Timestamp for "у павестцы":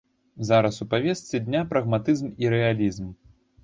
0.85-1.43